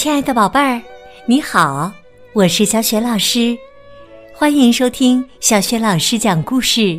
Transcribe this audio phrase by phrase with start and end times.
[0.00, 0.80] 亲爱的宝贝儿，
[1.26, 1.92] 你好，
[2.32, 3.54] 我是小雪老师，
[4.32, 6.98] 欢迎收听小雪老师讲故事，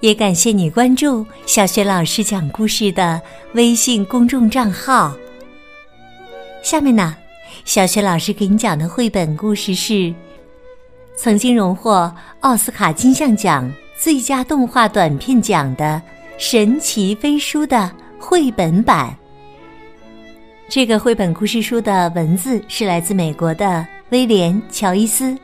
[0.00, 3.20] 也感谢你关注小雪老师讲故事的
[3.52, 5.14] 微信公众账号。
[6.62, 7.14] 下面呢，
[7.66, 10.10] 小雪老师给你讲的绘本故事是
[11.14, 16.00] 曾经荣获奥斯卡金像奖最佳动画短片奖的
[16.42, 19.14] 《神奇飞书》的绘本版。
[20.74, 25.36] 这个绘本故事书的文字是来自美国的威廉·乔伊斯，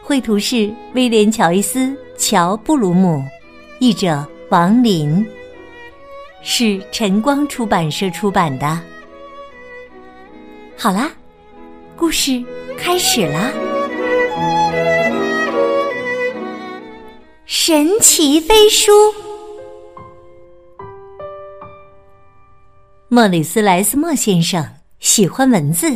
[0.00, 1.80] 绘图是威廉·乔伊斯·
[2.16, 3.20] 乔布鲁姆，
[3.80, 5.26] 译者王林，
[6.44, 8.80] 是晨光出版社出版的。
[10.76, 11.10] 好啦，
[11.96, 12.40] 故事
[12.78, 13.50] 开始啦！
[17.46, 18.92] 神奇飞书。
[23.14, 24.66] 莫里斯莱斯莫先生
[24.98, 25.86] 喜欢文字，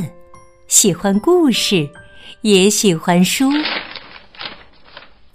[0.69, 1.89] 喜欢故事，
[2.43, 3.51] 也喜欢书。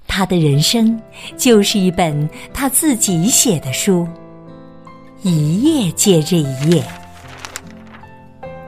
[0.05, 1.01] 他的人生
[1.35, 4.07] 就是一本他自己写的书，
[5.23, 6.83] 一页接着一页。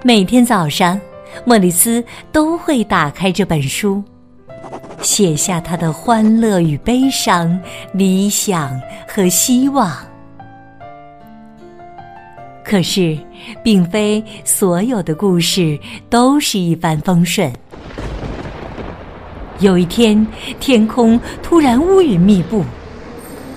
[0.03, 0.99] 每天早上，
[1.45, 4.03] 莫里斯都会打开这本书，
[5.03, 7.61] 写下他的欢乐与悲伤、
[7.93, 9.95] 理想和希望。
[12.73, 13.15] 可是，
[13.61, 15.77] 并非所有的故事
[16.09, 17.53] 都是一帆风顺。
[19.59, 20.25] 有一天，
[20.59, 22.63] 天空突然乌云密布，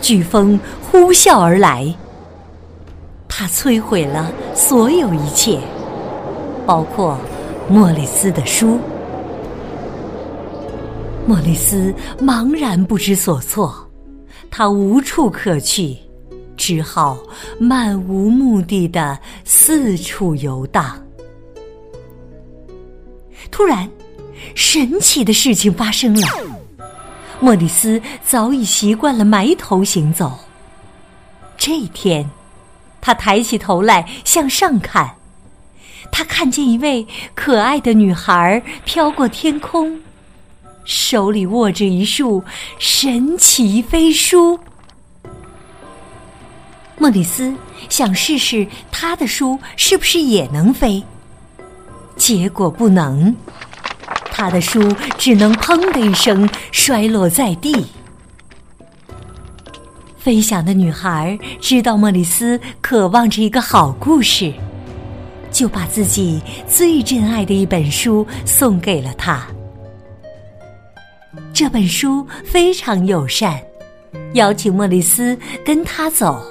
[0.02, 1.90] 飓风呼啸而来，
[3.26, 5.58] 它摧毁了所有一切，
[6.66, 7.18] 包括
[7.70, 8.78] 莫里斯的书。
[11.24, 13.74] 莫里斯茫然不知所措，
[14.50, 15.96] 他无处可去。
[16.56, 17.18] 只好
[17.58, 21.00] 漫无目的的四处游荡。
[23.50, 23.88] 突然，
[24.54, 26.28] 神奇的事情发生了。
[27.38, 30.38] 莫里斯早已习惯了埋头行走。
[31.56, 32.28] 这天，
[33.00, 35.14] 他抬起头来向上看，
[36.10, 40.00] 他看见一位可爱的女孩飘过天空，
[40.84, 42.42] 手里握着一束
[42.78, 44.58] 神奇飞书。
[46.98, 47.54] 莫里斯
[47.88, 51.02] 想试试他的书是不是也能飞，
[52.16, 53.34] 结果不能，
[54.32, 54.80] 他的书
[55.18, 57.86] 只能“砰”的一声摔落在地。
[60.16, 64.52] 飞翔的女孩知道莫里斯渴望着一个好故事，
[65.52, 69.46] 就把自己最珍爱的一本书送给了他。
[71.52, 73.60] 这本书非常友善，
[74.32, 76.44] 邀请莫里斯跟他走。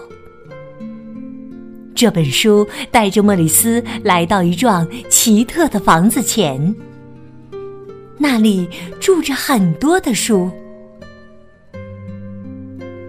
[1.96, 6.76] 这本书带着莫里斯来到一幢奇特的房子前，
[8.18, 8.68] 那里
[9.00, 10.52] 住着很多的书。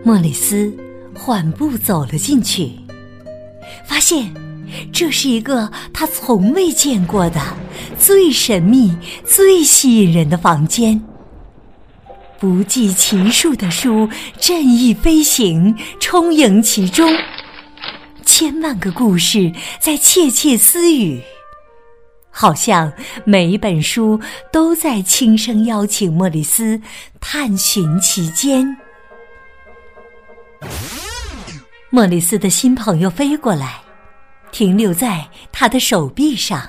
[0.05, 0.73] 莫里斯
[1.13, 2.71] 缓步走了进去，
[3.85, 4.33] 发现
[4.93, 7.41] 这是一个他从未见过的
[7.99, 11.03] 最神秘、最吸引人的房间。
[12.39, 14.09] 不计其数的书
[14.41, 17.11] 任意飞行，充盈其中。
[18.39, 21.23] 千万个故事在窃窃私语，
[22.29, 22.93] 好像
[23.25, 24.21] 每一本书
[24.53, 26.79] 都在轻声邀请莫里斯
[27.19, 28.77] 探寻其间。
[31.89, 33.81] 莫里斯的新朋友飞过来，
[34.53, 36.63] 停留在他的手臂上，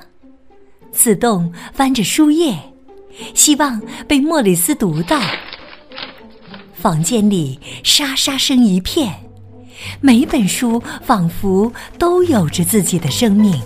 [0.93, 2.57] 自动翻着书页，
[3.33, 5.19] 希望被莫里斯读到。
[6.73, 9.26] 房间里沙沙声一片。
[10.01, 13.59] 每本书仿佛都有着自己的生命。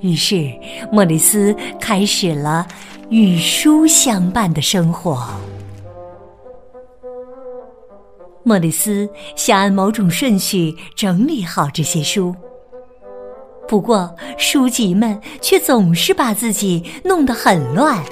[0.00, 0.52] 于是，
[0.92, 2.66] 莫里斯开始了
[3.08, 5.26] 与书相伴的生活。
[8.42, 12.34] 莫里斯想按某种顺序整理好这些书，
[13.66, 18.04] 不过书籍们却总是把自己弄得很乱。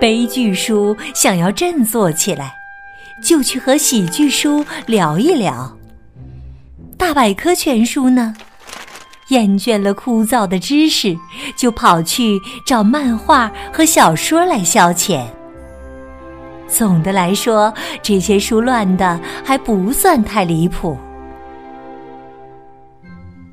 [0.00, 2.65] 悲剧书想要振作起来。
[3.22, 5.76] 就去和喜剧书聊一聊。
[6.96, 8.34] 大百科全书呢，
[9.28, 11.16] 厌倦了枯燥的知识，
[11.56, 15.24] 就跑去找漫画和小说来消遣。
[16.68, 17.72] 总的来说，
[18.02, 20.96] 这些书乱的还不算太离谱。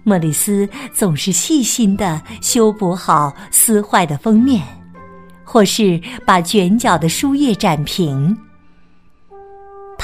[0.04, 4.62] 莫里斯总是细心的修补好撕坏的封面，
[5.44, 8.36] 或是把卷角的书页展平。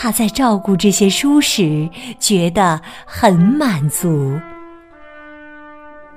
[0.01, 1.89] 他在照顾这些书时
[2.21, 4.39] 觉得很满足。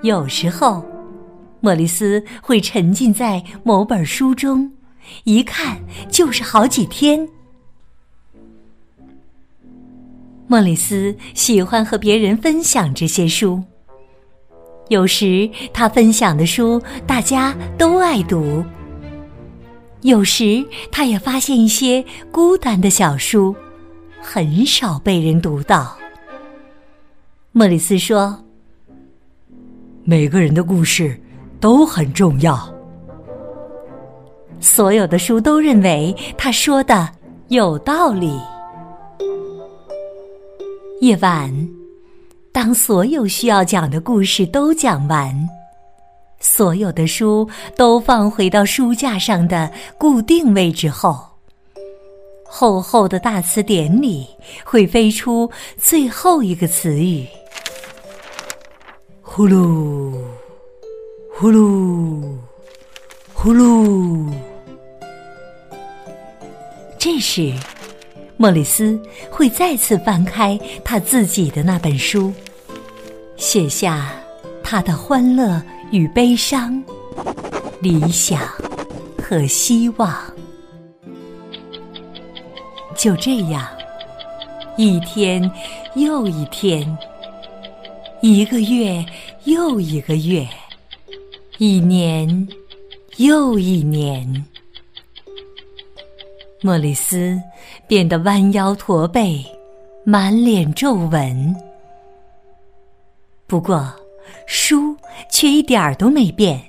[0.03, 0.87] 有时候，
[1.59, 4.71] 莫里斯会沉浸在某本书中，
[5.25, 5.77] 一看
[6.09, 7.29] 就是好几天。
[10.47, 13.61] 莫里斯喜欢和别人分享这些书。
[14.91, 18.65] 有时他分享的书大家都爱读，
[20.03, 23.53] 有时他也发现一些孤单的小书，
[24.23, 25.97] 很少被人读到。
[27.51, 28.43] 莫里斯说
[30.05, 31.21] ：“每个人的故事
[31.61, 32.73] 都很重要。”
[34.61, 37.09] 所有的书都认为他说的
[37.49, 38.41] 有道理。
[41.01, 41.53] 夜晚。
[42.55, 45.35] 当所有需要讲的故事都讲完，
[46.39, 47.49] 所有的书
[47.79, 51.19] 都放回到书架上的固定位置后，
[52.55, 54.27] 厚厚的大词典里
[54.63, 57.27] 会飞出最后一个词语：
[59.23, 60.15] 呼噜，
[61.35, 62.23] 呼噜，
[63.33, 64.31] 呼噜。
[66.99, 67.55] 这时。
[68.37, 69.01] 莫里斯
[69.31, 72.33] 会再次翻开他自己的那本书，
[73.37, 74.11] 写下
[74.65, 75.63] 他的欢乐
[75.93, 76.83] 与悲伤、
[77.81, 78.41] 理想
[79.23, 80.32] 和希望。
[83.03, 83.67] 就这样，
[84.77, 85.51] 一天
[85.97, 86.97] 又一天，
[88.21, 89.05] 一个月
[89.43, 90.47] 又一个月，
[91.59, 92.47] 一年
[93.17, 94.45] 又一年。
[96.61, 97.37] 莫里斯
[97.89, 99.45] 变得弯腰驼背，
[100.05, 101.57] 满脸皱纹。
[103.49, 103.93] 不过，
[104.47, 104.97] 书
[105.29, 106.63] 却一点儿都没变，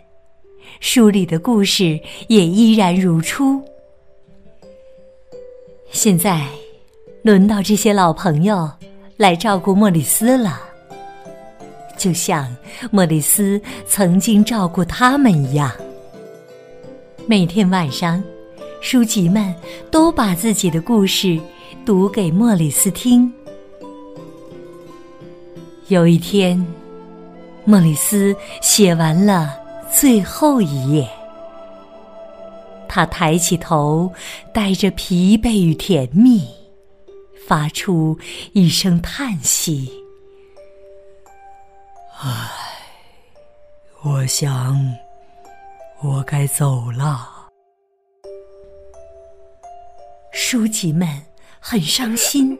[0.79, 3.61] 书里的故事也依然如初。
[5.93, 6.41] 现在，
[7.21, 8.67] 轮到这些老朋友
[9.15, 10.59] 来照顾莫里斯了，
[11.95, 12.53] 就像
[12.89, 15.71] 莫里斯曾经照顾他们一样。
[17.27, 18.21] 每天晚上。
[18.81, 19.55] 书籍们
[19.89, 21.39] 都把自己的故事
[21.85, 23.31] 读给莫里斯听。
[25.87, 26.61] 有一天，
[27.63, 29.55] 莫里斯写完了
[29.89, 31.07] 最后一页，
[32.95, 34.13] 他抬起头，
[34.53, 36.47] 带着疲惫与甜蜜，
[37.47, 38.15] 发出
[38.51, 39.91] 一声叹息
[42.21, 42.51] ：“唉，
[44.03, 44.79] 我想，
[46.03, 47.49] 我该走了。”
[50.31, 51.09] 书籍们
[51.59, 52.55] 很伤心，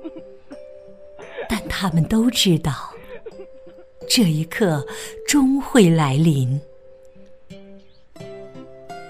[1.48, 2.74] 但他们都知道，
[4.10, 4.84] 这一刻
[5.28, 6.60] 终会来临。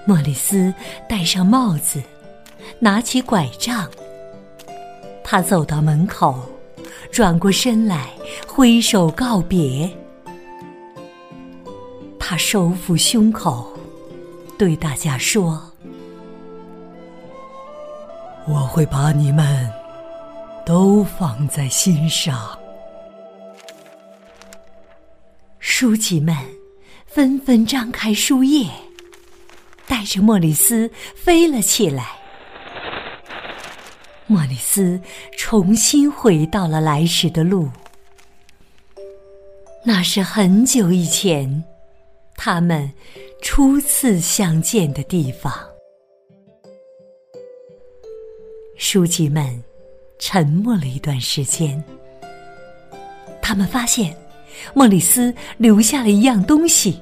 [0.06, 0.74] 莫里斯
[1.08, 2.02] 戴上帽子，
[2.80, 3.90] 拿起拐杖，
[5.24, 6.44] 他走到门口，
[7.12, 8.10] 转过身来，
[8.48, 9.90] 挥手告别。
[12.20, 13.72] 他收腹胸口，
[14.58, 15.62] 对大家说。
[18.46, 19.72] 我会把你们
[20.66, 22.58] 都放在心上。
[25.60, 26.36] 书籍们
[27.06, 28.70] 纷纷张开书页，
[29.88, 32.20] 带着莫里斯飞了起来。
[34.26, 35.00] 莫里斯
[35.38, 37.70] 重新回到了来时的路，
[39.86, 41.64] 那是很久以前
[42.36, 42.92] 他们
[43.42, 45.54] 初次相见的地方。
[48.78, 49.64] 书籍们
[50.20, 51.82] 沉默了一段时间，
[53.42, 54.18] 他们发现
[54.74, 57.00] 莫里斯留下了一样东西。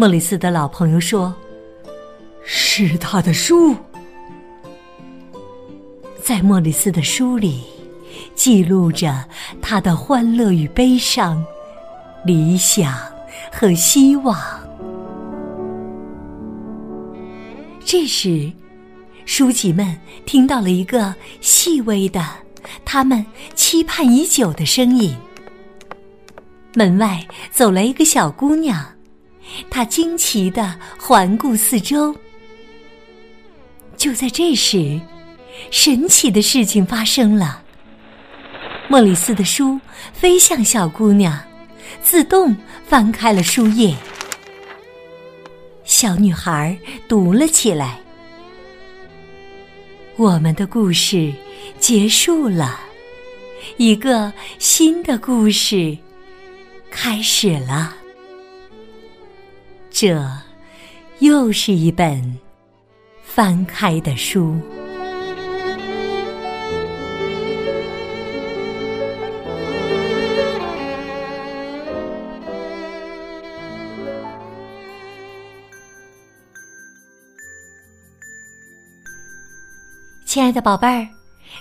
[0.00, 1.34] 莫里斯的老朋友说
[2.46, 3.74] ：“是他的书。”
[6.22, 7.64] 在莫里斯的书里，
[8.32, 9.24] 记录着
[9.60, 11.44] 他的欢乐与悲伤、
[12.24, 12.96] 理想
[13.50, 14.38] 和希望。
[17.84, 18.52] 这时。
[19.24, 22.24] 书籍们听到了一个细微的、
[22.82, 25.14] 他们期盼已久的声音。
[26.74, 28.82] 门外走来一个小姑娘，
[29.70, 32.14] 他惊奇的环顾四周。
[33.96, 35.00] 就在这时，
[35.70, 37.62] 神奇的事情发生了。
[38.88, 39.78] 莫里斯的书
[40.12, 41.38] 飞向小姑娘，
[42.02, 43.94] 自动翻开了书页。
[45.84, 46.78] 小女孩
[47.08, 48.00] 读了起来。
[50.16, 51.32] 我们的故事
[51.78, 52.80] 结束了，
[53.76, 55.96] 一个新的故事
[56.90, 57.94] 开始了。
[60.00, 60.24] 这
[61.18, 62.38] 又是一本
[63.20, 64.56] 翻开的书。
[80.24, 81.08] 亲爱的宝贝儿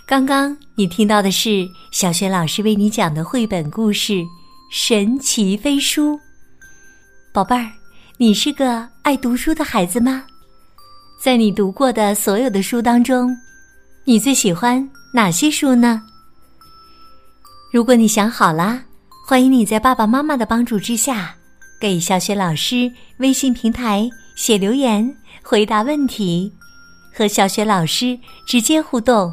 [0.05, 4.23] 刚刚你听到的是小学老师为你讲的绘本故事
[4.71, 6.19] 神奇飞书。
[7.33, 7.76] 宝贝儿
[8.19, 10.23] 你是个爱读书的孩子吗？
[11.21, 13.37] 在你读过的所有的书当中，
[14.05, 16.01] 你最喜欢哪些书呢？
[17.71, 18.81] 如果你想好啦，
[19.27, 21.35] 欢迎你在爸爸妈妈的帮助之下，
[21.79, 26.51] 给小雪老师微信平台写留言，回答问题。
[27.13, 29.31] 和小雪老师直接互动，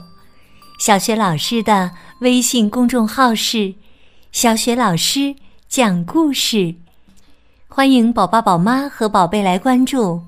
[0.78, 3.72] 小雪老师的微信公众号是
[4.30, 5.34] “小雪老师
[5.70, 6.74] 讲故事”，
[7.76, 10.22] 欢迎宝爸宝妈和宝贝来关注。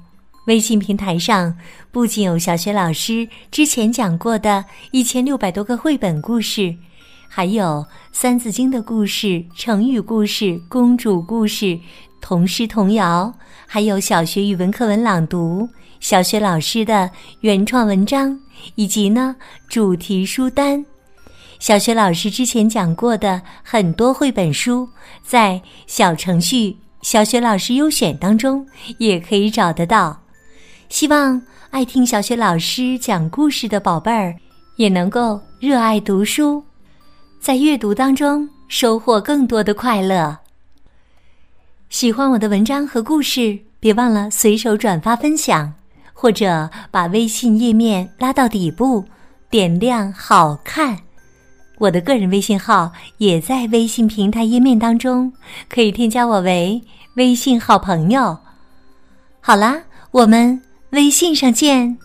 [0.48, 1.56] 微信平台上
[1.92, 6.74] 不仅有小学老师之前讲过的一千六百多个绘本故事，
[7.28, 7.64] 还有
[8.10, 11.78] 《三字经》的故事、成语故事、公主故事、
[12.20, 13.32] 童诗童谣，
[13.64, 15.68] 还有小学语文课文朗读。
[16.00, 17.08] 小学老师的
[17.42, 18.36] 原创文章，
[18.74, 19.36] 以及呢
[19.68, 20.84] 主题书单，
[21.60, 24.88] 小学老师之前讲过的很多绘本书，
[25.22, 26.76] 在小程序
[27.06, 28.66] “小雪老师优选”当中
[28.98, 30.22] 也可以找得到。
[30.88, 34.34] 希望爱听小雪老师讲故事的宝贝儿
[34.75, 36.64] 也能够热爱读书，
[37.38, 40.36] 在阅读当中收获更多的快乐。
[41.90, 45.72] 喜欢我的文章和故事，别忘了随手转发分享。
[46.12, 49.04] 或者把微信页面拉到底部，
[49.48, 50.98] 点亮“好看”。
[51.78, 55.33] 我的个人微信号也在微信平台页面当中，
[55.68, 56.83] 可以添加我为
[57.14, 58.38] 微信好朋友。
[59.40, 61.99] 好啦，我们微信上见。